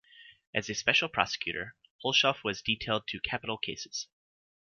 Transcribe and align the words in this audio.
As 0.55 0.67
a 0.67 0.73
special 0.73 1.09
prosecutor, 1.09 1.75
Hulshof 2.03 2.43
was 2.43 2.63
detailed 2.63 3.07
to 3.09 3.19
capital 3.19 3.59
cases. 3.59 4.07